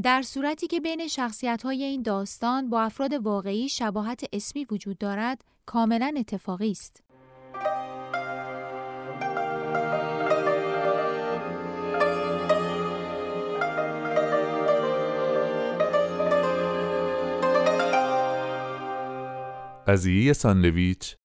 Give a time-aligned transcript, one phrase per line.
[0.00, 5.44] در صورتی که بین شخصیت های این داستان با افراد واقعی شباهت اسمی وجود دارد،
[5.66, 7.02] کاملا اتفاقی است.
[19.86, 21.16] قضیه ساندویچ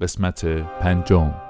[0.00, 0.44] قسمت
[0.80, 1.49] پنجم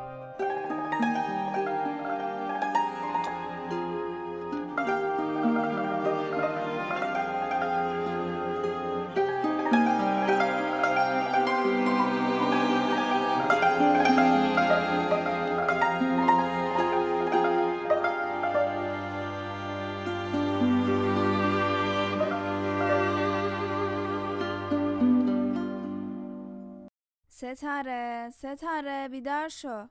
[29.61, 29.89] شو.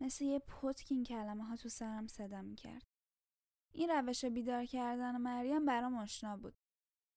[0.00, 2.86] مثل یه پتک این کلمه ها تو سرم صدا می‌کرد.
[3.74, 6.54] این روش بیدار کردن مریم برام آشنا بود.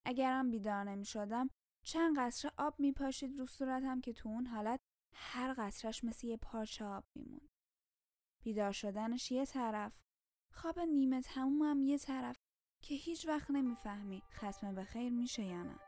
[0.06, 1.50] اگرم بیدار نمی شدم
[1.84, 4.80] چند قطره آب میپاشید رو صورتم که تو اون حالت
[5.14, 7.48] هر قطرش مثل یه پارچه آب میمون
[8.44, 10.00] بیدار شدنش یه طرف
[10.52, 12.36] خواب نیمه تمومم یه طرف
[12.82, 15.78] که هیچ وقت نمی‌فهمی ختم به خیر میشه یا نه.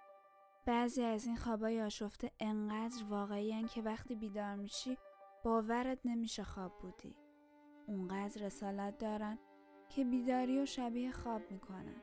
[0.67, 4.97] بعضی از این خوابای آشفته انقدر واقعی که وقتی بیدار میشی
[5.45, 7.17] باورت نمیشه خواب بودی.
[7.87, 9.39] اونقدر رسالت دارن
[9.89, 12.03] که بیداری و شبیه خواب می‌کنن.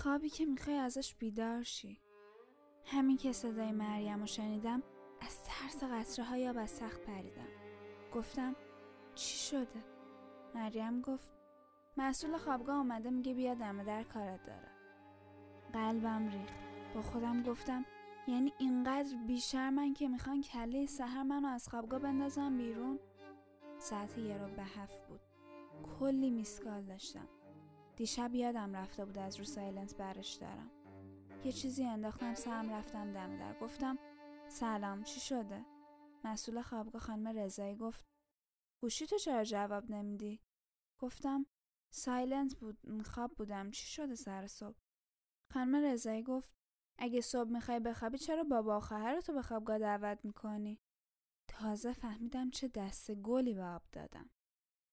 [0.00, 2.00] خوابی که می‌خوای ازش بیدار شی.
[2.84, 4.82] همین که صدای مریم رو شنیدم
[5.20, 7.48] از ترس قطره های یا از سخت پریدم.
[8.14, 8.56] گفتم
[9.14, 9.84] چی شده؟
[10.54, 11.30] مریم گفت
[11.96, 14.70] مسئول خوابگاه اومده میگه بیا دم در کارت داره.
[15.72, 16.70] قلبم ریخت.
[16.94, 17.84] با خودم گفتم
[18.26, 22.98] یعنی اینقدر بی‌شرمن که می‌خوان کله سحر منو از خوابگاه بندازن بیرون؟
[23.78, 25.20] ساعت یه ربع به هفت بود.
[25.98, 27.28] کلی missed call داشتم.
[27.96, 30.70] دیشب یادم رفته بود از رو silent برش دارم.
[31.44, 33.58] یه چیزی انداختم سرم رفتم دم در.
[33.58, 33.98] گفتم
[34.48, 35.64] سلام چی شده؟
[36.24, 38.04] مسئول خوابگاه خانم رضایی گفت
[38.82, 40.40] گوشی تو چرا جواب نمیدی؟
[40.98, 41.46] گفتم
[41.90, 43.70] silent بود خواب بودم.
[43.70, 44.78] چی شده سر صبح؟
[45.52, 46.59] خانم رضایی گفت
[47.00, 50.80] اگه صبح می‌خوای بخوابی چرا بابا خواهرتو به خوابگاه دعوت می‌کنی؟
[51.48, 54.30] تازه فهمیدم چه دست گلی به آب دادم.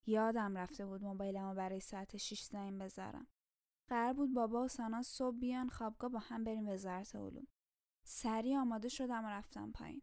[0.05, 3.27] یادم رفته بود موبایلمو برای ساعت 6 زنگ بذارم.
[3.89, 7.47] قرار بود بابا و سانا صبح بیان خوابگاه با هم بریم وزارت علوم.
[8.05, 10.01] سریع آماده شدم و رفتم پایین.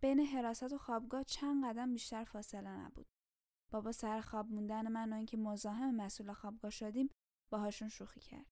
[0.00, 3.06] بین حراست و خوابگاه چند قدم بیشتر فاصله نبود.
[3.70, 7.08] بابا سر خواب موندن من و اینکه مزاحم مسئول خوابگاه شدیم
[7.52, 8.46] باهاشون شوخی کرد.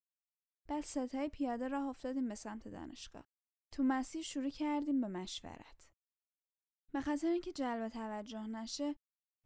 [0.69, 3.23] بعد ستای پیاده راه افتادیم به سمت دانشگاه.
[3.71, 5.89] تو مسیر شروع کردیم به مشورت.
[6.93, 8.95] به خاطر اینکه جلب توجه نشه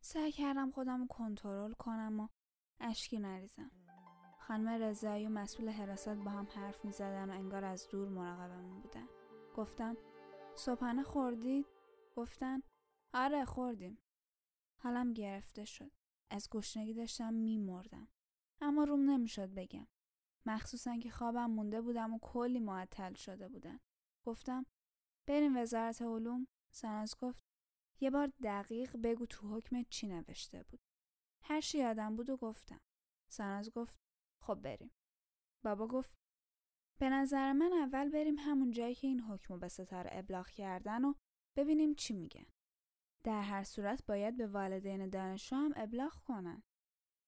[0.02, 2.28] سعی کردم خودم رو کنترل کنم و
[2.80, 3.72] اشکی نریزم.
[4.40, 8.82] خانم رضایی و مسئول حراست با هم حرف می زدن و انگار از دور مراقبمون
[8.82, 9.08] بودن.
[9.56, 9.98] گفتم
[10.56, 11.66] صبحانه خوردید؟
[12.16, 12.62] گفتن
[13.14, 13.98] آره خوردیم.
[14.82, 15.92] حالم گرفته شد.
[16.30, 18.08] از گشنگی داشتم میمردم.
[18.62, 19.88] اما روم نمی‌شد بگم.
[20.48, 23.80] مخصوصا که خوابم مونده بودم و کلی معطل شده بودن.
[24.26, 24.66] گفتم
[25.28, 27.44] بریم وزارت علوم ساناز گفت
[28.02, 30.80] یه بار دقیق بگو تو حکم چی نوشته بود.
[31.44, 32.80] هر چی یادم بود و گفتم.
[33.32, 33.96] ساناز گفت
[34.44, 34.92] خب بریم.
[35.66, 36.14] بابا گفت
[37.00, 41.14] به نظر من اول بریم همون جایی که این حکم به ستاره ابلاغ کردن و
[41.58, 42.46] ببینیم چی میگن.
[43.26, 46.64] در هر صورت باید به والدین دانشجو هم ابلاغ کنن.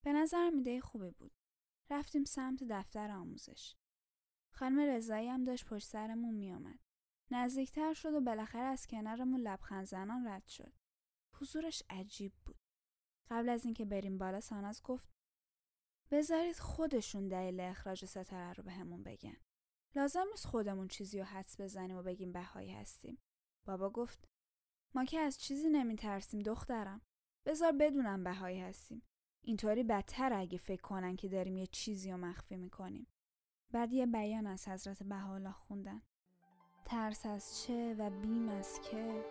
[0.05, 1.31] به نظر میده خوبی بود.
[1.89, 3.75] رفتیم سمت دفتر آموزش.
[4.53, 6.79] خانم رضایی هم داشت پشت سرمون میآمد.
[7.31, 10.73] نزدیکتر شد و بالاخره از کنارمون لبخند زنان رد شد.
[11.35, 12.57] حضورش عجیب بود.
[13.29, 15.09] قبل از اینکه بریم بالا ساناز گفت
[16.11, 19.37] بذارید خودشون دلیل اخراج ستاره رو بهمون به بگن.
[19.95, 23.17] لازم نیست خودمون چیزی رو حدس بزنیم و بگیم بهایی هستیم.
[23.65, 24.27] بابا گفت
[24.95, 27.01] ما که از چیزی نمیترسیم دخترم.
[27.45, 29.01] بذار بدونم بهایی هستیم.
[29.45, 33.07] اینطوری بدتر اگه فکر کنن که داریم یه چیزی رو مخفی می‌کنیم.
[33.71, 36.01] بعد یه بیان از حضرت بهاءالله خوندن.
[36.85, 39.25] ترس از چه و بیم از که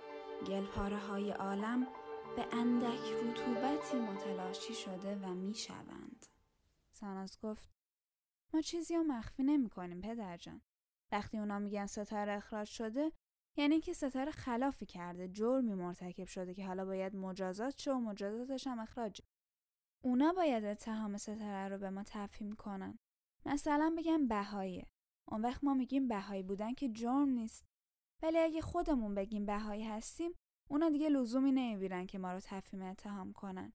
[0.46, 1.86] گلپاره های عالم
[2.36, 6.26] به اندک رطوبتی متلاشی شده و می‌شوند.
[6.92, 7.70] ساناز گفت
[8.54, 10.60] ما چیزی رو مخفی نمی کنیم پدر جان.
[11.12, 13.12] وقتی اونا میگن ستاره اخراج شده
[13.56, 18.66] یعنی که ستاره خلافی کرده جرمی مرتکب شده که حالا باید مجازات شه و مجازاتش
[18.66, 19.20] هم اخراج
[20.04, 22.98] اونا باید اتهام ستاره رو به ما تفهیم کنن.
[23.46, 24.86] مثلا بگم بهاییه.
[25.28, 27.64] اون وقت ما میگیم بهایی بودن که جرم نیست.
[28.22, 30.34] ولی اگه خودمون بگیم بهایی هستیم
[30.68, 33.72] اونا دیگه لزومی نمی‌بینن که ما رو تفهیم اتهام کنن.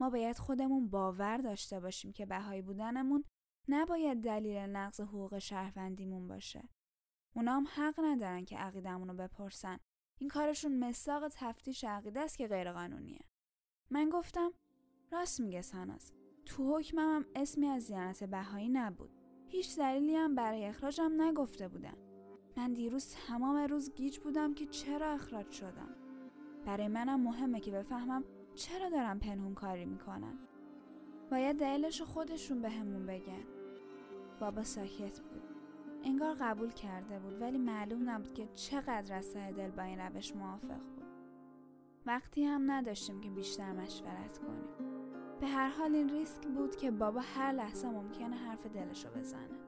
[0.00, 3.24] ما باید خودمون باور داشته باشیم که بهایی بودنمون
[3.68, 6.68] نباید دلیل نقض حقوق شهروندیمون باشه.
[7.34, 9.78] اونا هم حق ندارن که عقیدمون رو بپرسن.
[10.18, 13.24] این کارشون مساق تفتیش عقیده است که غیرقانونیه.
[13.90, 14.52] من گفتم
[15.12, 16.12] راست میگه ساناز.
[16.44, 19.10] تو حکمم اسمی از زیانت بهایی نبود.
[19.46, 21.96] هیچ دلیلی هم برای اخراجم نگفته بودن.
[22.56, 25.88] من دیروز تمام روز گیج بودم که چرا اخراج شدم.
[26.66, 28.24] برای منم مهمه که بفهمم
[28.54, 30.38] چرا دارم پنهون کاری می‌کنن.
[31.30, 33.44] باید دلیلش خودشون بهمون به بگن.
[34.40, 35.42] بابا ساکت بود.
[36.04, 40.80] انگار قبول کرده بود ولی معلوم نبود که چقدر از دل با این روش موافق
[40.96, 41.06] بود.
[42.06, 45.01] وقتی هم نداشتیم که بیشتر مشورت کنیم.
[45.42, 49.58] به هر حال این ریسک بود که بابا هر لحظه ممکنه حرف دلشو بزنه.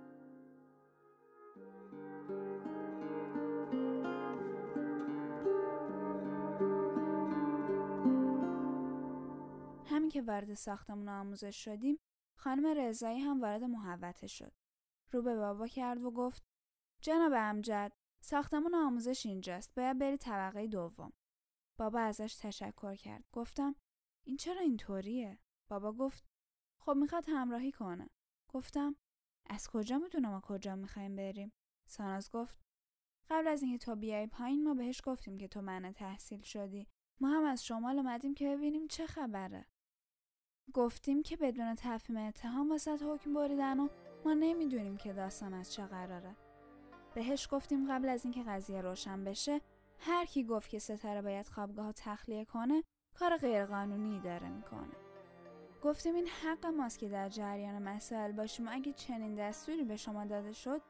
[9.86, 11.98] همین که وارد ساختمون آموزش شدیم
[12.38, 14.52] خانم رضایی هم وارد محوته شد.
[15.12, 16.44] رو به بابا کرد و گفت
[17.02, 21.12] جناب امجد ساختمون آموزش اینجاست باید بری طبقه دوم.
[21.78, 23.24] بابا ازش تشکر کرد.
[23.32, 23.74] گفتم
[24.26, 25.38] این چرا اینطوریه؟
[25.70, 26.24] بابا گفت
[26.80, 28.10] خب می‌خواد همراهی کنه.
[28.48, 28.96] گفتم
[29.46, 31.52] از کجا می‌دونم ما کجا می‌خوایم بریم؟
[31.88, 32.64] ساناز گفت
[33.30, 36.88] قبل از اینکه تو بیای پایین ما بهش گفتیم که تو منه تحصیل شدی.
[37.20, 39.66] ما هم از شمال اومدیم که ببینیم چه خبره.
[40.74, 43.88] گفتیم که بدون تفهیم اتهام وسط حکم بریدن و
[44.24, 46.36] ما نمی‌دونیم که داستان از چه قراره.
[47.14, 49.60] بهش گفتیم قبل از اینکه قضیه روشن بشه
[49.98, 52.84] هر کی گفت که ستاره باید خوابگاه تخلیه کنه
[53.16, 55.03] کار غیرقانونی داره می‌کنه.
[55.84, 60.52] گفتیم این حق ماست که در جریان مسائل باشیم اگه چنین دستوری به شما داده
[60.52, 60.82] شد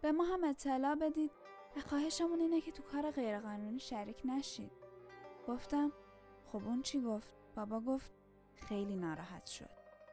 [0.00, 1.30] به ما هم اطلاع بدید
[1.76, 4.72] و خواهشمون اینه که تو کار غیرقانونی شریک نشید.
[5.48, 5.92] گفتم
[6.52, 8.12] خب اون چی گفت؟ بابا گفت
[8.54, 9.70] خیلی ناراحت شد.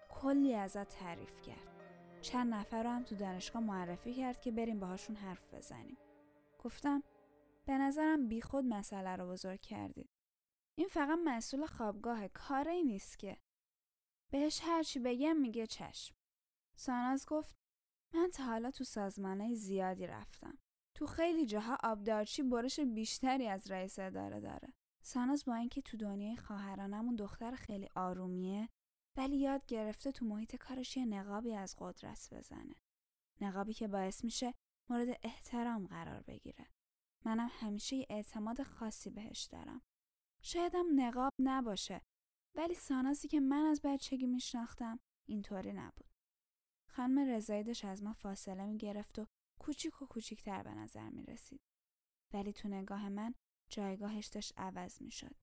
[0.09, 1.83] کلی ازت تعریف کرد.
[2.21, 5.97] چند نفر رو هم تو دانشگاه معرفی کرد که بریم باهاشون حرف بزنیم.
[6.63, 7.03] گفتم
[7.65, 10.09] به نظرم بیخود مسئله رو بزرگ کردید.
[10.75, 13.37] این فقط مسئول خوابگاه کاری نیست که.
[14.31, 16.15] بهش هرچی بگم میگه چشم.
[16.75, 17.55] ساناز گفت
[18.13, 20.57] من تا حالا تو سازمانه زیادی رفتم.
[20.95, 24.73] تو خیلی جاها آبدارچی برش بیشتری از رئیس اداره داره.
[25.03, 28.69] ساناز با اینکه تو دنیای خواهرانمون دختر خیلی آرومیه
[29.17, 32.75] ولی یاد گرفته تو محیط کارش یه نقابی از قدرت بزنه.
[33.41, 34.53] نقابی که باعث میشه
[34.89, 36.67] مورد احترام قرار بگیره.
[37.25, 39.81] منم همیشه اعتماد خاصی بهش دارم.
[40.41, 42.01] شایدم نقاب نباشه
[42.57, 44.99] ولی سانازی که من از بچگی میشناختم
[45.29, 46.09] اینطوری نبود.
[46.89, 49.27] خانم رضایدش از ما فاصله می‌گرفت و
[49.59, 51.61] کوچیک و کوچیکتر به نظر می رسید.
[52.33, 53.33] ولی تو نگاه من
[53.69, 55.35] جایگاهش داشت عوض می شد.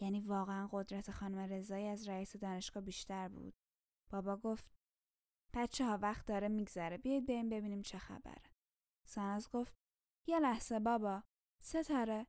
[0.00, 3.54] یعنی واقعا قدرت خانم رضایی از رئیس دانشگاه بیشتر بود.
[4.10, 4.70] بابا گفت
[5.54, 8.52] بچه ها وقت داره میگذره بیاید بریم ببینیم چه خبره.
[9.06, 9.74] ساناز گفت
[10.28, 11.22] یه لحظه بابا
[11.62, 12.26] ستاره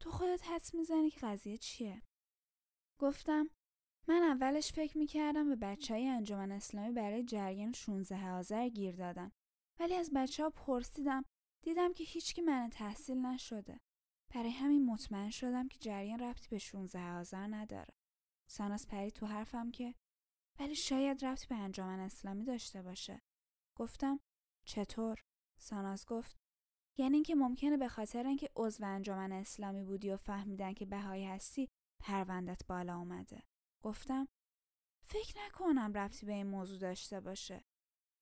[0.00, 2.02] تو خودت حدس می‌زنی که قضیه چیه؟
[3.00, 3.50] گفتم
[4.08, 9.32] من اولش فکر می‌کردم به بچه های انجمن اسلامی برای جریان 16 آذر گیر دادن
[9.80, 11.24] ولی از بچه ها پرسیدم
[11.64, 13.80] دیدم که هیچکی من تحصیل نشده.
[14.34, 17.94] برای همین مطمئن شدم که جریان ربطی به 16 آذر نداره.
[18.50, 19.94] ساناس پری تو حرفم که
[20.60, 23.20] ولی شاید ربطی به انجمن اسلامی داشته باشه.
[23.76, 24.20] گفتم
[24.66, 25.18] چطور؟
[25.60, 26.36] ساناس گفت
[26.98, 31.68] یعنی اینکه ممکنه به خاطر اینکه عضو انجمن اسلامی بودی و فهمیدن که بهایی هستی
[32.00, 33.42] پروندت بالا اومده.
[33.86, 34.28] گفتم
[35.08, 37.64] فکر نکنم ربطی به این موضوع داشته باشه.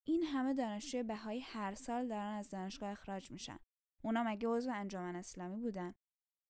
[0.07, 3.59] این همه دانشجوی بهایی هر سال دارن از دانشگاه اخراج میشن.
[4.03, 5.93] اونا مگه عضو انجمن اسلامی بودن؟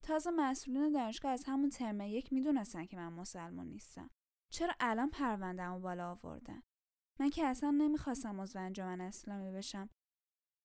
[0.05, 4.11] تازه مسئولین دانشگاه از همون ترم یک می‌دونستن که من مسلمان نیستم.
[4.53, 6.63] چرا الان پروندهمو بالا آوردن؟
[7.21, 9.89] من که اصلا نمی‌خواستم عضو انجمن اسلامی بشم.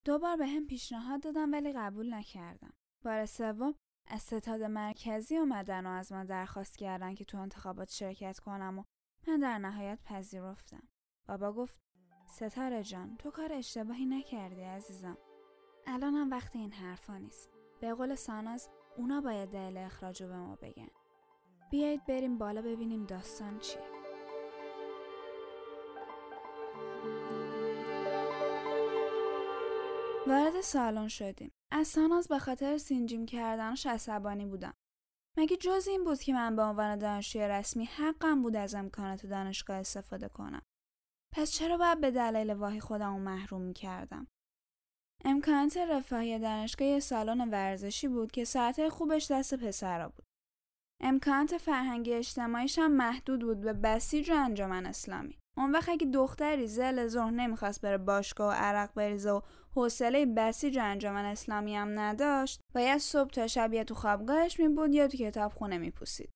[0.05, 2.73] دوبار به هم پیشنهاد دادم ولی قبول نکردم.
[3.05, 3.75] بار سوم
[4.09, 8.83] از ستاد مرکزی اومدن و از من درخواست کردن که تو انتخابات شرکت کنم و
[9.27, 10.83] من در نهایت پذیرفتم.
[11.27, 11.79] بابا گفت
[12.27, 15.17] ستاره جان تو کار اشتباهی نکردی عزیزم.
[15.87, 17.49] الان هم وقت این حرفا نیست.
[17.81, 20.89] به قول ساناز اونا باید دلیل اخراج به ما بگن.
[21.71, 23.98] بیایید بریم بالا ببینیم داستان چیه.
[30.29, 31.51] وارد سالن شدیم.
[31.71, 34.73] از ساناز به خاطر سینجیم کردنش عصبانی بودم.
[35.37, 39.77] مگه جز این بود که من به عنوان دانشجوی رسمی حقم بود از امکانات دانشگاه
[39.77, 40.61] استفاده کنم.
[41.35, 44.27] پس چرا باید به دلیل واهی خودم محروم کردم؟
[45.25, 50.25] امکانات رفاهی دانشگاه یه سالن ورزشی بود که ساعت خوبش دست پسرا بود.
[51.01, 55.38] امکانات فرهنگی اجتماعیش هم محدود بود به بسیج و انجمن اسلامی.
[55.59, 59.41] اون وقت اگه دختری زل ظهر نمی‌خواست بره باشگاه و عرق بریزه و
[59.75, 65.07] حوصله بسیج انجمن اسلامی هم نداشت باید صبح تا شب یا تو خوابگاهش میبود یا
[65.07, 66.29] تو کتاب خونه میپوسید.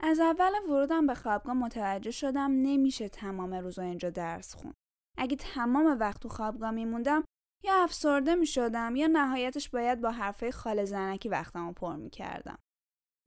[0.00, 4.72] از اول ورودم به خوابگاه متوجه شدم نمیشه تمام روزا اینجا درس خون.
[5.18, 7.24] اگه تمام وقت تو خوابگاه میموندم
[7.64, 12.58] یا افسرده می‌شدم یا نهایتش باید با حرفای خال زنکی وقتمو پر می‌کردم.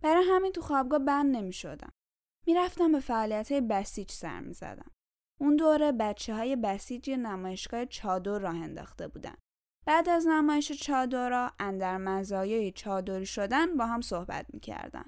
[0.04, 1.92] برای همین تو خوابگاه بند نمی‌شدم.
[2.48, 4.92] می‌رفتم به فعالیت بسیج سر می‌زدم.
[5.40, 9.36] اون دوره بچه های بسیج نمایشگاه چادر راه انداخته بودن.
[9.86, 15.06] بعد از نمایش چادرها اندر مزایای چادری شدن با هم صحبت می‌کردن.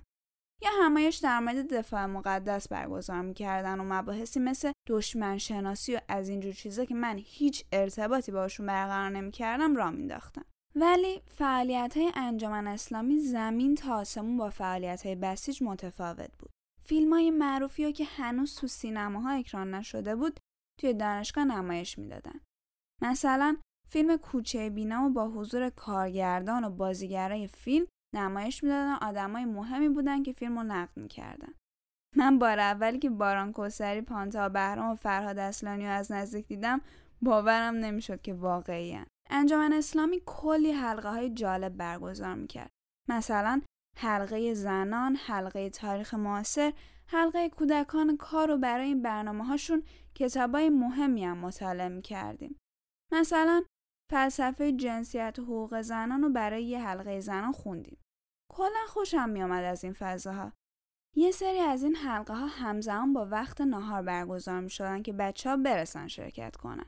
[0.61, 6.29] یا همایش در مورد دفاع مقدس برگزار می‌کردن و مباحثی مثل دشمن شناسی و از
[6.29, 10.43] اینجور چیزا که من هیچ ارتباطی باشون برقرار نمی‌کردم را مینداختن.
[10.75, 16.51] ولی فعالیت های انجمن اسلامی زمین تا آسمون با فعالیت های بسیج متفاوت بود.
[16.89, 20.39] فیلم های معروفی که هنوز تو سینماها اکران نشده بود
[20.79, 22.39] توی دانشگاه نمایش می‌دادن.
[23.01, 23.57] مثلا
[23.89, 30.23] فیلم کوچه بینا و با حضور کارگردان و بازیگرای فیلم نمایش می‌دادن آدمای مهمی بودن
[30.23, 31.53] که فیلم رو نقد می‌کردن.
[32.15, 36.81] من بار اولی که باران کوسری، پانتا بهرام و فرهاد اصلانی رو از نزدیک دیدم
[37.21, 42.71] باورم نمی‌شد که واقعی انجمن اسلامی کلی حلقه های جالب برگزار می‌کرد.
[43.09, 43.61] مثلا
[43.97, 46.73] حلقه زنان، حلقه تاریخ معاصر،
[47.07, 49.83] حلقه کودکان کار رو برای این برنامه هاشون
[50.15, 52.57] کتابای مهمی هم مطالعه می کردیم.
[53.11, 53.63] مثلا
[54.11, 57.97] فلسفه جنسیت و حقوق زنان رو برای یه حلقه زنان خوندیم.
[58.53, 60.53] کلا خوشم می آمد از این فضاها.
[61.15, 65.49] یه سری از این حلقه ها همزمان با وقت نهار برگزار می شدن که بچه
[65.49, 66.85] ها برسن شرکت کنن.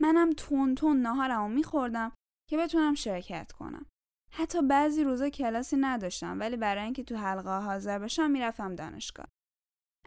[0.00, 2.12] منم تون تون ناهارمو می خوردم
[2.50, 3.86] که بتونم شرکت کنم.
[4.36, 9.26] حتی بعضی روزا کلاسی نداشتم ولی برای اینکه تو حلقه حاضر بشم می‌رفتم دانشگاه.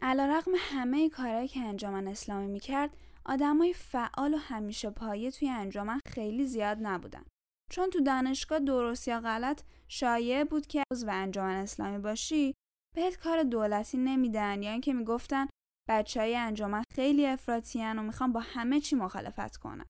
[0.02, 6.46] علیرغم همه کارهایی که انجمن اسلامی می‌کرد آدمای فعال و همیشه پایه توی انجمن خیلی
[6.46, 7.24] زیاد نبودن.
[7.70, 12.54] چون تو دانشگاه درست یا غلط شایع بود که عضو انجمن اسلامی باشی
[12.96, 15.46] بهت کار دولتی نمیدن یا اینکه می‌گفتن
[15.88, 19.86] بچه های انجمن خیلی افراتیان و می‌خوان با همه چی مخالفت کنن.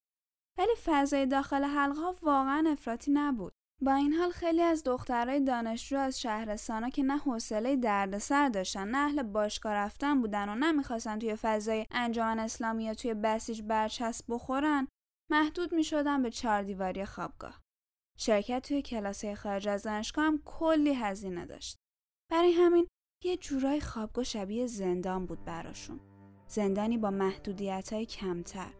[0.57, 3.53] ولی فضای داخل حلقه ها واقعا افراطی نبود.
[3.81, 8.97] با این حال خیلی از دخترای دانشجو از شهرستانا که نه حوصله دردسر داشتن نه
[8.97, 14.87] اهل باشگاه رفتن بودن و نمی‌خواستن توی فضای انجمن اسلامی یا توی بسیج برچسب بخورن
[15.31, 17.61] محدود می‌شدن به چهار دیواری خوابگاه.
[18.17, 21.75] شرکت توی کلاسه خارج از دانشگاه هم کلی هزینه داشت.
[22.31, 22.87] برای همین
[23.23, 25.99] یه جورای خوابگاه شبیه زندان بود براشون.
[26.47, 28.73] زندانی با محدودیت های کمتر.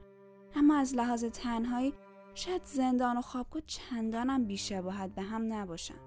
[0.56, 1.94] اما از لحاظ تنهایی
[2.40, 6.00] شاید زندان و خوابگاه چندانم بیشباهت به هم نباشن.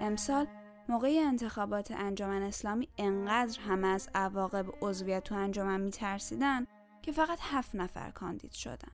[0.00, 0.46] امسال
[0.88, 6.66] موقع انتخابات انجمن اسلامی انقدر همه از عواقب عضویت تو انجمن میترسیدن
[7.02, 8.92] که فقط هفت نفر کاندید شدن.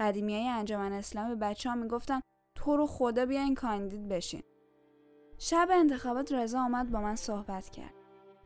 [0.00, 2.20] قدیمی های انجمن اسلامی بچه ها می‌گفتن
[2.56, 4.42] تو رو خدا بیاین کاندید بشین.
[5.38, 7.94] شب انتخابات رضا آمد با من صحبت کرد.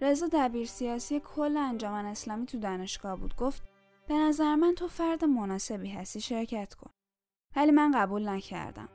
[0.00, 3.62] رضا دبیر سیاسی کل انجمن اسلامی تو دانشگاه بود گفت
[4.08, 6.90] به نظر من تو فرد مناسبی هستی شرکت کن.
[7.56, 8.88] ولی من قبول نکردم.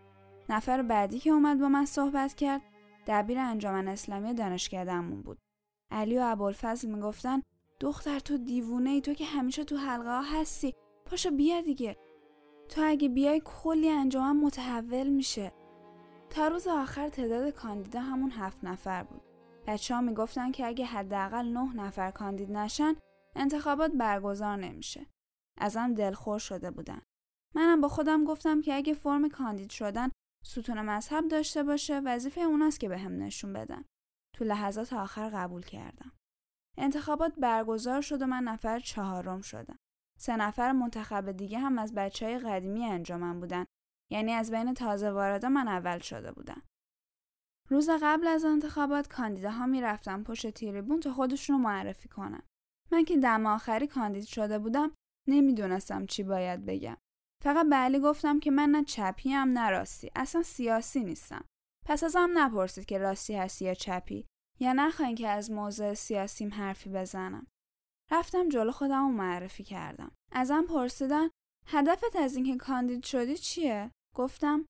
[0.49, 2.61] نفر بعدی که اومد با من صحبت کرد
[3.07, 5.37] دبیر انجمن اسلامی دانشکدهمون بود.
[5.91, 7.41] علی و ابوالفضل می‌گفتن
[7.79, 11.97] دختر تو دیوونه ای تو که همیشه تو حلقه ها هستی پاشو بیا دیگه
[12.69, 15.51] تو اگه بیای کلی انجمن متحول میشه
[16.33, 19.21] تا روز آخر تعداد کاندیدا همون هفت نفر بود.
[19.67, 22.95] بچه ها می‌گفتن که اگه حداقل نه نفر کاندید نشن
[23.35, 25.05] انتخابات برگزار نمیشه.
[25.57, 27.01] ازم دلخور شده بودن.
[27.55, 30.09] منم با خودم گفتم که اگه فرم کاندید شدن
[30.45, 33.83] ستون مذهب داشته باشه وظیفه اوناست که به هم نشون بدن.
[34.35, 36.11] تو لحظات آخر قبول کردم.
[36.77, 39.77] انتخابات برگزار شد و من نفر چهارم شدم.
[40.19, 43.65] سه نفر منتخب دیگه هم از بچه های قدیمی انجامم بودن
[44.13, 46.61] یعنی از بین تازه واردا من اول شده بودم.
[47.69, 52.41] روز قبل از انتخابات کاندیداها می‌رفتن پشت تیریبون تا خودشونو معرفی کنن.
[52.91, 54.91] من که دم آخری کاندید شده بودم
[55.29, 56.97] نمی‌دونستم چی باید بگم.
[57.43, 60.11] فقط به گفتم که من نه چپی هم نه راستی.
[60.15, 61.45] اصلا سیاسی نیستم.
[61.85, 64.25] پس ازم نپرسید که راستی هستی یا چپی
[64.59, 67.47] یا نخواین که از موضوع سیاسیم حرفی بزنم.
[68.11, 70.11] رفتم جلو خودم معرفی کردم.
[70.31, 71.29] ازم پرسیدن
[71.67, 74.65] هدفت از اینکه کاندید شدی چیه؟ گفتم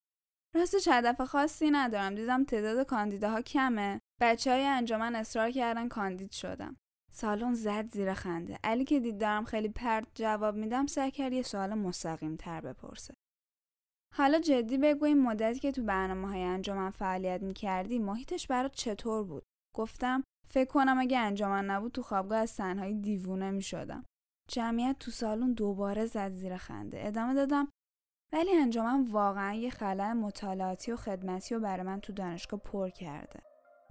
[0.56, 6.78] راستش هدف خاصی ندارم دیدم تعداد کاندیداها کمه بچه های انجمن اصرار کردن کاندید شدم
[7.12, 11.42] سالن زد زیر خنده علی که دید دارم خیلی پرت جواب میدم سعی کرد یه
[11.42, 13.14] سوال مستقیم تر بپرسه
[14.16, 19.24] حالا جدی بگو این مدتی که تو برنامه های انجامن فعالیت می‌کردی محیطش برات چطور
[19.24, 19.44] بود؟
[19.76, 24.06] گفتم فکر کنم اگه انجامن نبود تو خوابگاه از تنهایی دیوونه می‌شدم.
[24.50, 27.08] جمعیت تو سالن دوباره زد زیر خنده.
[27.08, 27.68] ادامه دادم
[28.34, 33.40] ولی انجامن واقعا یه خلع مطالعاتی و خدمتی رو برای من تو دانشگاه پر کرده.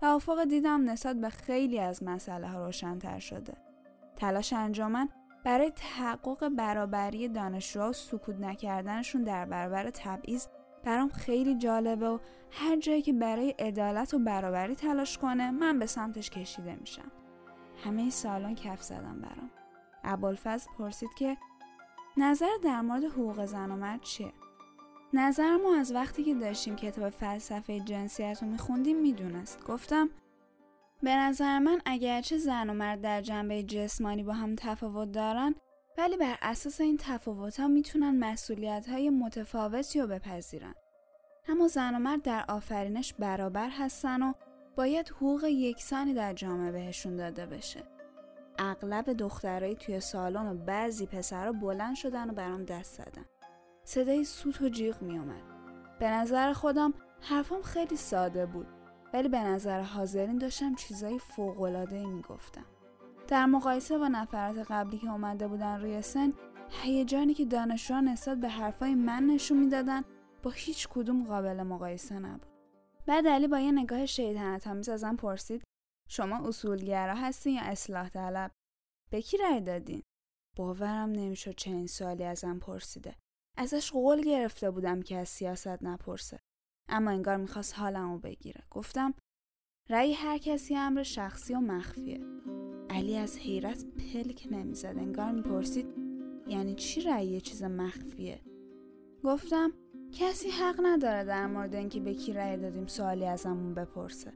[0.02, 3.54] و افق دیدم نسبت به خیلی از مسئله ها روشنتر شده.
[4.16, 5.08] تلاش انجامن
[5.44, 10.46] برای تحقق برابری دانشجوها و سکوت نکردنشون در برابر تبعیض
[10.84, 12.18] برام خیلی جالبه و
[12.50, 17.12] هر جایی که برای عدالت و برابری تلاش کنه من به سمتش کشیده میشم.
[17.84, 19.50] همه سالن کف زدم برام.
[20.04, 21.36] ابوالفضل پرسید که
[22.16, 24.32] نظر در مورد حقوق زن و مرد چیه؟
[25.12, 29.64] نظر ما از وقتی که داشتیم کتاب فلسفه جنسیت رو میخوندیم می‌دونست.
[29.64, 30.10] گفتم
[31.02, 35.54] به نظر من اگرچه زن و مرد در جنبه جسمانی با هم تفاوت دارن
[35.98, 40.74] ولی بر اساس این تفاوت ها می‌تونن مسئولیت های متفاوتی رو بپذیرن.
[41.48, 44.32] اما زن و مرد در آفرینش برابر هستن و
[44.76, 47.91] باید حقوق یکسانی در جامعه بهشون داده بشه.
[48.58, 53.24] اغلب دخترایی توی سالن و بعضی پسرها بلند شدن و برام دست زدن.
[53.84, 55.42] صدای سوت و جیغ می اومد.
[55.98, 58.66] به نظر خودم حرفم خیلی ساده بود
[59.14, 62.64] ولی به نظر حاضرین داشتم چیزای فوق‌العاده‌ای می‌گفتم.
[63.28, 66.32] در مقایسه با نفرات قبلی که اومده بودن روی سن
[66.70, 70.02] هیجانی که دانشجوها نسبت به حرفای من نشون می‌دادن
[70.42, 72.46] با هیچ کدوم قابل مقایسه نبود.
[73.06, 75.62] بعد علی با یه نگاه شیطنت آمیز ازم پرسید
[76.08, 78.50] شما اصولگرا هستین یا اصلاح طلب؟
[79.10, 80.02] به کی رأی دادین؟
[80.56, 83.16] باورم نمی‌شد چنین سوالی ازم پرسیده.
[83.56, 86.38] ازش قول گرفته بودم که از سیاست نپرسه.
[86.88, 88.64] اما انگار می‌خواست حالمو بگیره.
[88.70, 89.14] گفتم
[89.90, 92.20] رأی هر کسی امر شخصی و مخفیه.
[92.90, 94.94] علی از حیرت پلک نمی‌زد.
[94.98, 95.86] انگار می‌پرسید
[96.48, 98.40] یعنی چی رأی یه چیز مخفیه؟
[99.24, 99.72] گفتم
[100.12, 104.32] کسی حق نداره در مورد اینکه به کی رأی دادیم سوالی ازمون بپرسه.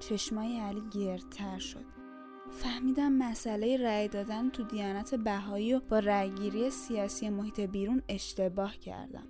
[0.00, 1.84] چشمای علی گردتر شد.
[2.50, 9.28] فهمیدم مسئله رأی دادن تو دیانت بهایی و با رأیگیری سیاسی محیط بیرون اشتباه کردم.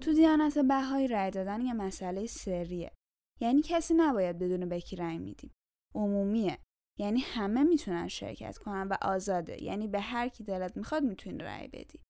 [0.00, 2.92] تو دیانت بهایی رأی دادن یه مسئله سریه.
[3.40, 5.50] یعنی کسی نباید بدون به کی رأی میدیم.
[5.94, 6.58] عمومیه.
[6.98, 9.64] یعنی همه می‌تونن شرکت کنن و آزاده.
[9.64, 12.00] یعنی به هر کی دلت می‌خواد می‌تونی رأی بدی.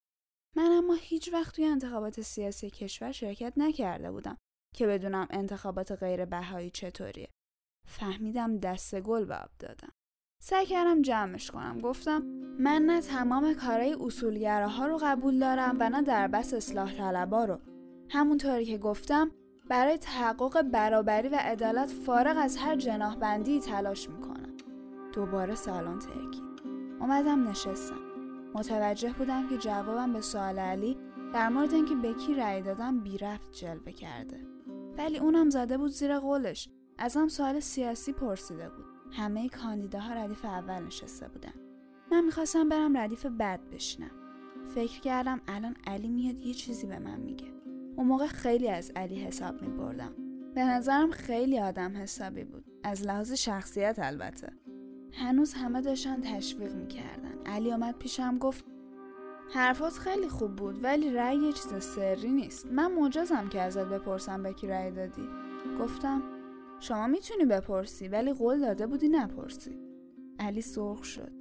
[0.56, 4.36] من اما هیچ وقت توی انتخابات سیاسی کشور شرکت نکرده بودم
[4.74, 7.28] که بدونم انتخابات غیر بهایی چطوریه.
[7.86, 9.92] فهمیدم دست گل به آب دادم.
[10.42, 11.80] سعی کردم جمعش کنم.
[11.80, 12.22] گفتم
[12.58, 17.60] من نه تمام کارهای اصولگراها رو قبول دارم و نه در بس اصلاح طلبا رو.
[18.10, 19.30] همونطوری که گفتم
[19.68, 24.56] برای تحقق برابری و عدالت فارغ از هر جناح بندی تلاش می‌کنم.
[25.12, 26.62] دوباره سالن ترکید
[27.00, 28.00] اومدم نشستم.
[28.54, 30.96] متوجه بودم که جوابم به سوال علی
[31.34, 34.46] در مورد اینکه به کی رأی دادم بی رفت جلوه کرده.
[34.98, 36.68] ولی اونم زده بود زیر قولش.
[36.98, 38.84] ازم سوال سیاسی پرسیده بود.
[39.12, 41.52] همه کاندیداها ردیف اول نشسته بودن.
[42.12, 44.10] من می‌خواستم برم ردیف بعد بشینم.
[44.74, 47.46] فکر کردم الان علی میاد یه چیزی به من میگه.
[47.96, 50.12] اون موقع خیلی از علی حساب میبردم.
[50.54, 52.64] به نظرم خیلی آدم حسابی بود.
[52.82, 54.52] از لحاظ شخصیت البته.
[55.12, 57.38] هنوز همه داشتن تشویق می‌کردن.
[57.46, 58.64] علی آمد پیشم گفت
[59.54, 62.66] حرفات خیلی خوب بود ولی رأی یه چیز سری نیست.
[62.66, 65.28] من مجازم که ازت بپرسم به کی رأی دادی.
[65.80, 66.22] گفتم
[66.80, 69.78] شما می‌تونی بپرسی ولی قول داده بودی نپرسی.
[70.38, 71.32] علی سرخ شد.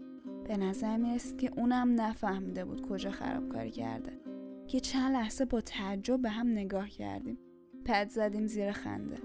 [0.47, 4.19] به نظر می‌رسید که اونم نفهمیده بود کجا خرابکاری کرده.
[4.67, 7.37] که چند لحظه با تعجب به هم نگاه کردیم.
[7.85, 9.17] پد زدیم زیر خنده.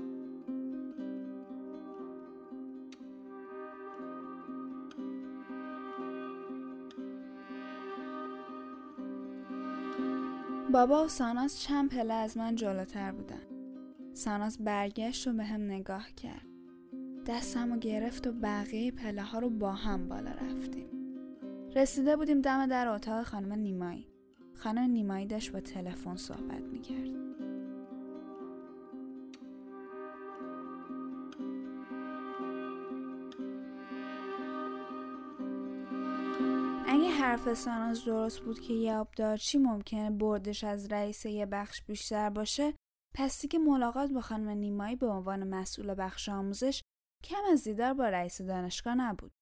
[10.72, 13.49] بابا و ساناس چند پله از من جلوتر بودن.
[14.14, 16.46] ساناس برگشت و به هم نگاه کرد.
[17.26, 20.86] دستم و گرفت و بقیه پله ها رو با هم بالا رفتیم.
[21.76, 24.06] رسیده بودیم دم در اتاق خانم نیمایی.
[24.54, 27.10] خانم نیمایی داشت با تلفن صحبت می‌کرد.
[36.88, 42.30] اگه حرف ساناز درست بود که یه آبدارچی ممکنه بردش از رئیس یه بخش بیشتر
[42.30, 42.74] باشه
[43.20, 46.82] پس دیگه ملاقات با خانم نیمایی به عنوان مسئول بخش آموزش
[47.24, 49.32] کم از دیدار با رئیس دانشگاه نبود.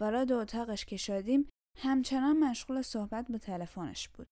[0.00, 4.26] وارد اتاقش که شدیم همچنان مشغول صحبت به تلفنش بود.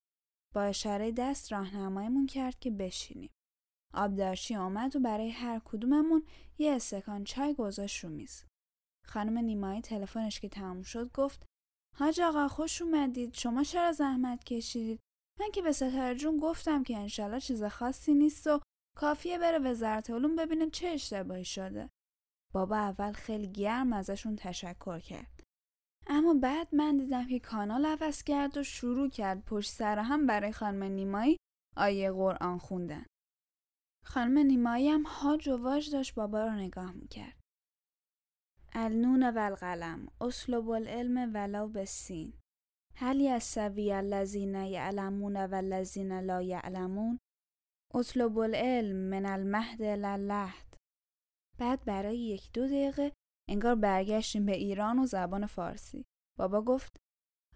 [0.55, 3.31] با اشاره دست راهنماییمون کرد که بشینیم.
[3.95, 6.27] آبدارچی آمد و برای هر کدوممون
[6.59, 8.45] یه استکان چای گذاشت رو میز.
[9.07, 11.47] خانم نیمایی تلفنش که تموم شد گفت
[11.97, 15.01] حاج آقا خوش اومدید شما چرا زحمت کشیدید
[15.41, 18.61] من که به ستاره جون گفتم که انشالله چیز خاصی نیست و
[18.97, 21.91] کافیه بره وزارت علوم ببینه چه اشتباهی شده.
[22.55, 25.43] بابا اول خیلی گرم ازشون تشکر کرد.
[26.07, 30.53] اما بعد من دیدم که کانال عوض کرد و شروع کرد پشت سر هم برای
[30.53, 31.37] خانم نیمایی
[31.77, 33.07] آیه قرآن خوندن.
[34.05, 37.37] خانم نیمایی هم هاج و واج داشت بابا رو نگاه می‌کرد.
[38.73, 42.33] النون و القلم اسلوب العلم ولو بسین
[42.97, 47.19] هل یستوی الذین یعلمون و الذین لا یعلمون
[47.97, 50.77] اطلب العلم من المهد للحد
[51.59, 53.13] بعد برای یک دو دقیقه
[53.51, 56.05] انگار برگشتیم به ایران و زبان فارسی.
[56.39, 56.97] بابا گفت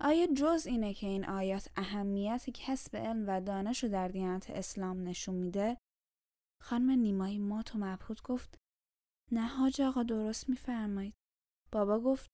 [0.01, 5.09] آیا جز اینه که این آیات اهمیت کسب علم و دانش رو در دیانت اسلام
[5.09, 5.79] نشون میده؟
[6.63, 8.59] خانم نیمایی مات و مبهوت گفت
[9.33, 11.15] نه حاج آقا درست میفرمایید.
[11.73, 12.31] بابا گفت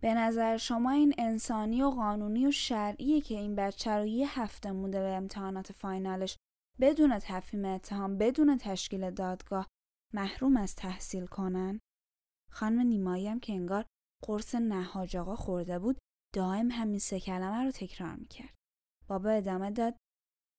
[0.00, 4.72] به نظر شما این انسانی و قانونی و شرعیه که این بچه رو یه هفته
[4.72, 6.36] مونده به امتحانات فاینالش
[6.80, 9.66] بدون تفهیم اتهام بدون تشکیل دادگاه
[10.14, 11.80] محروم از تحصیل کنن؟
[12.50, 13.84] خانم نیمایی هم که انگار
[14.24, 15.98] قرص نهاج آقا خورده بود
[16.34, 18.54] دائم همین سه کلمه رو تکرار می‌کرد.
[19.08, 19.96] بابا ادامه داد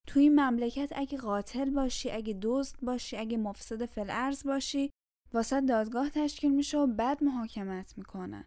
[0.07, 4.91] تو این مملکت اگه قاتل باشی اگه دزد باشی اگه مفسد فلعرز باشی
[5.33, 8.45] واسه دادگاه تشکیل میشه و بعد محاکمت می‌کنن.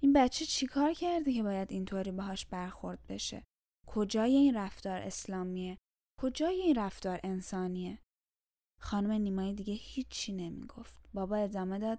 [0.00, 3.44] این بچه چیکار کرده که باید اینطوری باهاش برخورد بشه؟
[3.86, 5.78] کجای این رفتار اسلامیه؟
[6.20, 7.98] کجای این رفتار انسانیه؟
[8.80, 11.08] خانم نیمایی دیگه هیچی نمی‌گفت.
[11.14, 11.98] بابا ادامه داد.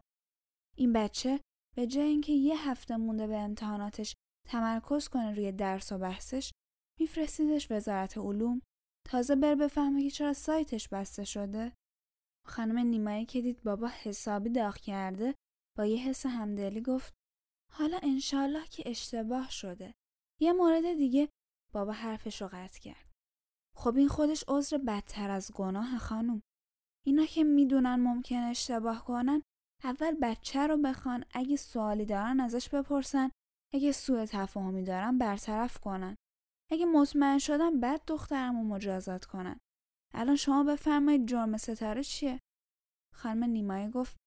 [0.78, 1.39] این بچه
[1.75, 4.15] به جای اینکه یه هفته مونده به امتحاناتش
[4.47, 6.51] تمرکز کنه روی درس و بحثش
[6.99, 8.62] میفرستیدش وزارت علوم.
[9.10, 11.73] تازه بر بفهمه که چرا سایتش بسته شده.
[12.47, 15.36] خانم نیمایی که دید بابا حسابی داغ کرده
[15.78, 17.13] با یه حس همدلی گفت
[17.73, 19.93] حالا انشالله که اشتباه شده.
[20.41, 21.30] یه مورد دیگه
[21.73, 23.04] بابا حرفش رو قطع کرد.
[23.75, 26.41] خب این خودش عذر بدتر از گناه خانم
[27.05, 29.41] اینا که می‌دونن ممکن اشتباه کنن
[29.83, 33.29] اول بچه رو بخوان اگه سوالی دارن ازش بپرسن
[33.73, 36.15] اگه سوء تفاهمی دارن برطرف کنن.
[36.71, 39.59] اگه مطمئن شدن بعد دخترم رو مجازات کنن.
[40.13, 42.39] الان شما بفرمایید جرم ستاره چیه؟
[43.15, 44.17] خانم نیمایی گفت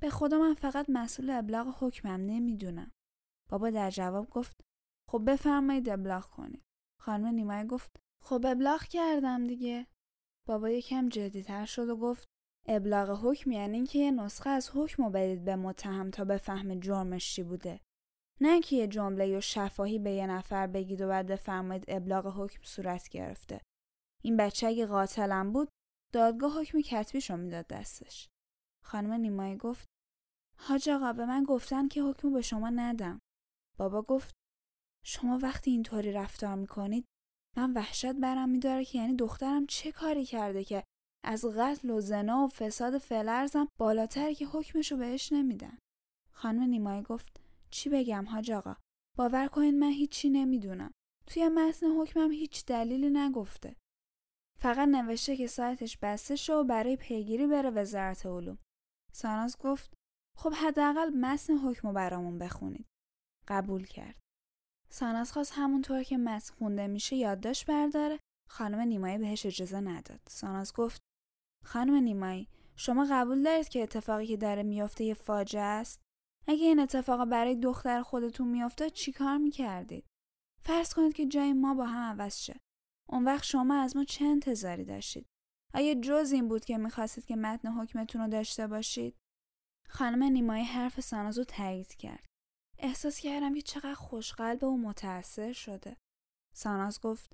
[0.00, 2.90] به خدا من فقط مسئول ابلاغ حکمم نمی‌دونم.
[3.50, 4.60] بابا در جواب گفت
[5.10, 6.62] خب بفرمایید ابلاغ کنید.
[7.00, 9.86] خانم نیمایی گفت خب ابلاغ کردم دیگه.
[10.48, 12.28] بابا یکم جدیتر شد و گفت
[12.68, 17.34] ابلاغ حکم یعنی اینکه یه نسخه از حکم رو بدید به متهم تا بفهمه جرمش
[17.34, 17.80] چی بوده.
[18.40, 22.62] نه که یه جمله و شفاهی به یه نفر بگید و بعد بفرمایید ابلاغ حکم
[22.62, 23.60] صورت گرفته.
[24.22, 25.68] این بچه اگه قاتلم بود
[26.12, 28.28] دادگاه حکم کتبیشو می‌داد دستش.
[28.84, 29.86] خانم نیمایی گفت
[30.58, 33.18] حاج آقا به من گفتن که حکم به شما ندم.
[33.78, 34.34] بابا گفت
[35.04, 37.04] شما وقتی اینطوری رفتار می‌کنید
[37.56, 40.84] من وحشت برم میداره که یعنی دخترم چه کاری کرده که
[41.24, 45.78] از قتل و زنا و فساد فلرزم بالاتر که حکمشو بهش نمیدن؟
[46.32, 48.76] خانم نیمایی گفت چی بگم حاج آقا؟
[49.18, 50.92] باور کنید من هیچی نمی‌دونم.
[51.26, 53.76] توی متن حکمم هیچ دلیلی نگفته.
[54.60, 58.58] فقط نوشته که سایتش بسته شو و برای پیگیری بره وزارت علوم.
[59.12, 59.94] ساناز گفت
[60.38, 62.86] خب حداقل متن حکم برامون بخونید.
[63.48, 64.20] قبول کرد.
[64.92, 68.18] ساناز خواست همونطور که متن خونده میشه یادداشت برداره.
[68.50, 70.20] خانم نیمایی بهش اجازه نداد.
[70.28, 71.00] ساناز گفت
[71.64, 76.00] خانم نیمایی شما قبول دارید که اتفاقی که داره میافته یه فاجعه است؟
[76.46, 80.04] اگه این اتفاق برای دختر خودتون میافته چیکار می‌کردید؟
[80.62, 82.60] فرض کنید که جای ما با هم عوض شه.
[83.08, 85.26] اون وقت شما از ما چه انتظاری داشتید؟
[85.74, 89.16] آیا جز این بود که می‌خواستید که متن حکمتون رو داشته باشید؟
[89.88, 92.31] خانم نیمایی حرف سانازو تایید کرد.
[92.82, 95.96] احساس کردم که چقدر خوشقلب و متأثر شده.
[96.54, 97.32] ساناز گفت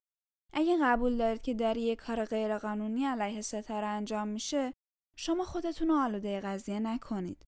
[0.53, 4.73] اگه قبول دارید که در یک کار غیرقانونی علیه ستاره انجام میشه
[5.19, 7.45] شما خودتون رو آلوده قضیه نکنید.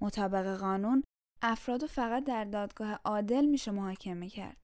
[0.00, 1.02] مطابق قانون
[1.42, 4.56] افراد فقط در دادگاه عادل میشه محاکمه کرد.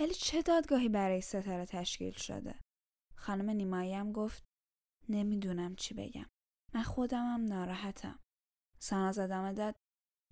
[0.00, 2.60] ولی چه دادگاهی برای ستاره تشکیل شده؟
[3.16, 4.44] خانم نیمایی گفت
[5.08, 6.26] نمی‌دونم چی بگم.
[6.74, 8.18] من خودمم ناراحتم.
[8.78, 9.74] ساناز ادامه داد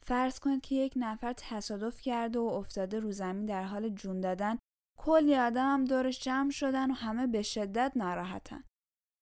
[0.06, 4.58] فرض کنید که یک نفر تصادف کرده و افتاده رو زمین در حال جون دادن
[4.98, 8.64] کلی آدم هم دورش جمع شدن و همه به شدت ناراحتن.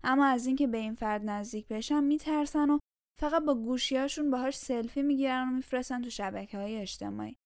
[0.04, 2.78] اما از اینکه به این فرد نزدیک بشن میترسن و
[3.20, 7.36] فقط با گوشیاشون باهاش سلفی می‌گیرن و میفرستن تو شبکه های اجتماعی.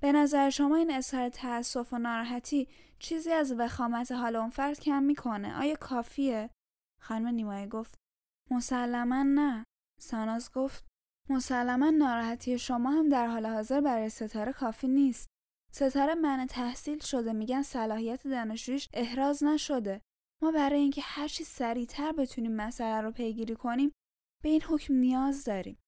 [0.00, 5.02] به نظر شما این اظهار تأسف و ناراحتی چیزی از وخامت حال اون فرد کم
[5.02, 6.50] می‌کنه؟ آیا کافیه؟
[7.02, 7.94] خانم نیمایی گفت
[8.50, 9.64] مسلما نه.
[10.00, 10.91] ساناز گفت
[11.30, 15.26] مسلما ناراحتی شما هم در حال حاضر برای ستاره کافی نیست
[15.72, 20.02] ستاره من تحصیل شده میگن صلاحیت دانشجویش احراز نشده
[20.42, 23.92] ما برای اینکه هر چی سریعتر بتونیم مسئله رو پیگیری کنیم
[24.42, 25.78] به این حکم نیاز داریم.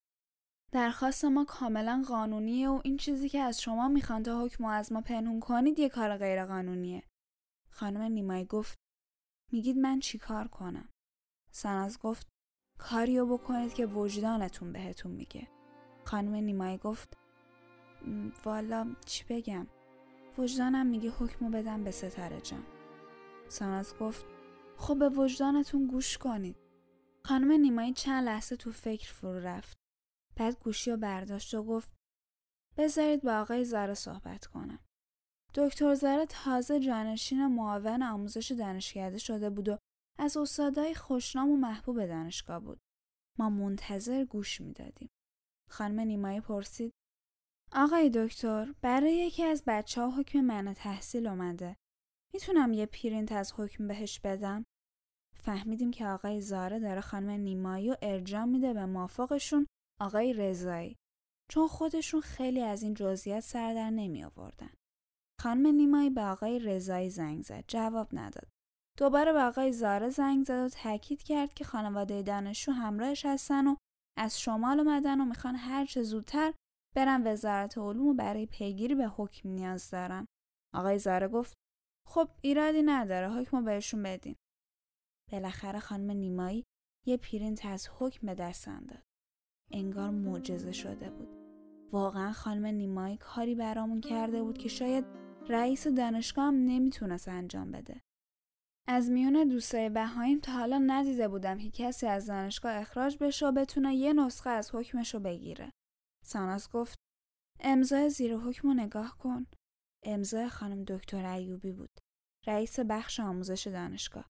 [0.73, 5.01] درخواست ما کاملا قانونیه و این چیزی که از شما می‌خوان تا حکم از ما
[5.01, 7.03] پنهون کنید یه کار غیر قانونیه.
[7.71, 8.79] خانم نیمایی گفت
[9.53, 10.89] میگید من چیکار کنم؟
[11.51, 12.27] ساناز گفت
[12.91, 15.49] کاریو بکنید که وجدانتون بهتون میگه.
[16.05, 17.17] خانم نیمایی گفت
[18.45, 19.67] والا چی بگم؟
[20.39, 22.65] وجدانم میگه حکمو بدم به ستاره جان.
[23.49, 24.25] ساناز گفت
[24.77, 26.57] خب به وجدانتون گوش کنید.
[27.25, 29.79] خانم نیمایی چند لحظه تو فکر فرو رفت.
[30.37, 31.89] بعد گوشی رو برداشت و گفت
[32.77, 34.79] بذارید با آقای زاره صحبت کنم.
[35.55, 39.79] دکتر زاره تازه جانشین معاون آموزش دانشکده شده بود و
[40.19, 42.81] از استادای خوشنام و محبوب دانشگاه بود.
[43.39, 45.09] ما منتظر گوش می‌دادیم.
[45.71, 46.93] خانم نیمایی پرسید
[47.73, 51.77] آقای دکتر برای یکی از بچه ها حکم من تحصیل اومده.
[52.35, 54.65] می‌تونم یه پرینت از حکم بهش بدم؟
[55.37, 59.67] فهمیدیم که آقای زاره داره خانم نیمایی و ارجام میده به مافاقشون
[60.01, 60.97] آقای رضایی
[61.51, 64.71] چون خودشون خیلی از این جزئیات سر در نمی آوردن.
[65.41, 68.49] خانم نیمایی به آقای رضایی زنگ زد جواب نداد.
[68.99, 73.77] دوباره به آقای زاره زنگ زد و تاکید کرد که خانواده دانشجو همراهش هستن و
[74.19, 76.55] از شمال اومدن و می‌خوان هر چه زودتر
[76.97, 80.27] برن وزارت علوم و برای پیگیری به حکم نیاز دارن.
[80.75, 81.55] آقای زاره گفت
[82.09, 84.37] خب ایرادی نداره حکمو بهشون بدین.
[85.33, 86.65] بالاخره خانم نیمایی
[87.07, 89.03] یه پرینت از حکم به دستم داد.
[89.73, 91.29] انگار معجزه شده بود.
[91.93, 95.05] واقعا خانم نیمایی کاری برامون کرده بود که شاید
[95.49, 98.01] رئیس دانشگاه هم نمی‌تونست انجام بده.
[98.89, 103.53] از میون دوستای بهاییم تا حالا ندیده بودم که کسی از دانشگاه اخراج بشه و
[103.53, 105.71] بتونه یه نسخه از حکمش رو بگیره.
[106.25, 106.99] ساناس گفت
[107.61, 109.47] امضای زیر حکم رو نگاه کن.
[110.03, 111.91] امضای خانم دکتر ایوبی بود.
[112.47, 114.27] رئیس بخش آموزش دانشگاه.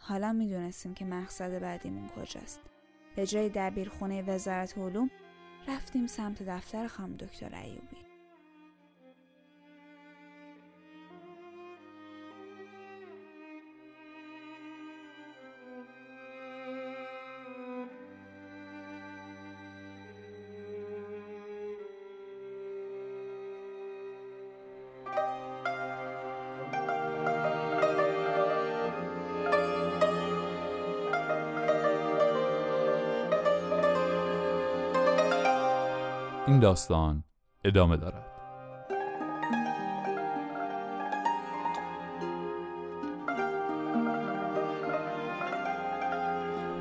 [0.00, 2.60] حالا می‌دونستیم که مقصد بعدیمون کجاست.
[3.16, 5.10] به جای دبیرخونه وزارت علوم
[5.68, 8.07] رفتیم سمت دفتر خانم دکتر ایوبی.
[36.48, 37.24] این داستان
[37.64, 38.26] ادامه دارد.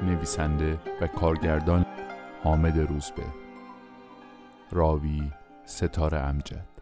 [0.04, 1.86] نویسنده و کارگردان
[2.44, 3.24] حامد روزبه.
[4.72, 5.32] راوی
[5.66, 6.77] ستاره امجد.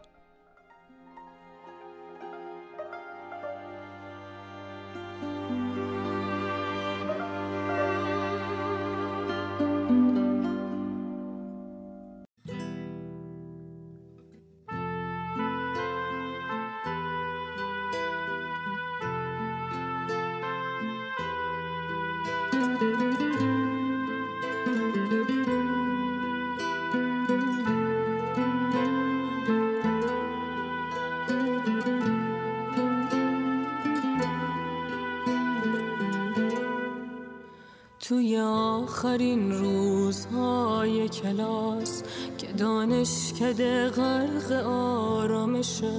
[38.08, 42.02] توی آخرین روزهای کلاس
[42.38, 45.92] که دانشکده غرق آرامشه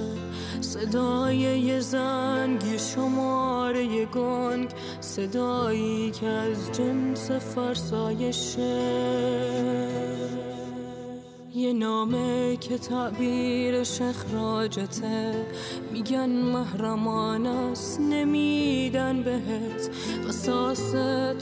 [0.60, 4.68] صدای یه زنگ شماره گنگ
[5.00, 8.68] صدایی که از جنس فرسایشه.
[11.68, 15.46] یه نامه که تعبیرش اخراجته
[15.92, 19.90] میگن محرمان است نمیدن بهت.
[20.28, 20.92] قصاص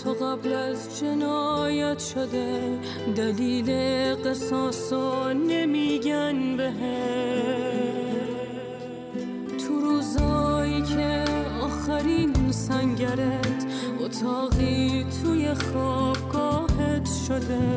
[0.05, 2.79] تو قبل از جنایت شده.
[3.17, 3.71] دلیل
[4.15, 4.93] قصاص
[5.49, 6.77] نمیگن بهت.
[9.59, 11.25] تو روزایی که
[11.63, 13.67] آخرین سنگرت
[14.01, 17.75] اتاقی توی خوابگاهت شده.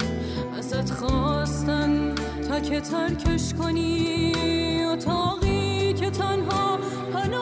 [0.57, 2.15] ازت خواستن
[2.49, 4.33] تا که ترکش کنی
[4.85, 6.77] اتاقی که تنها
[7.13, 7.38] پناهت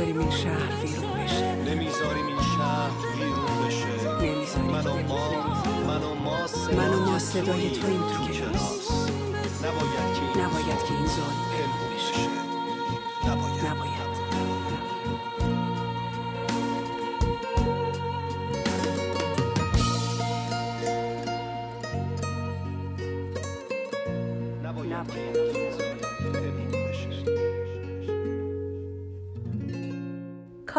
[0.00, 1.54] نمی‌ذاریم این شهر ویرون بشه.
[1.54, 3.86] نمی‌ذاریم این شهر ویرون بشه.
[4.22, 4.70] نمی‌ذاریم.
[4.70, 5.30] من و ما
[5.86, 8.90] من و ما صدای, من و ما صدای تو تو کلاس.
[9.64, 11.49] نباید که این نباید که این ظلم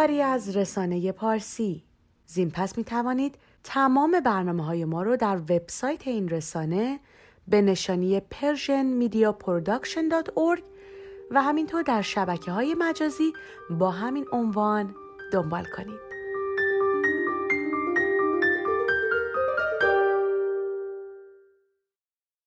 [0.02, 1.84] کاری از رسانه پارسی
[2.26, 7.00] زین پس می توانید تمام برنامه های ما رو در وبسایت این رسانه
[7.48, 10.62] به نشانی persianmediaproduction.org
[11.32, 13.34] و همینطور در شبکه های مجازی
[13.70, 14.96] با همین عنوان
[15.34, 16.11] دنبال کنید.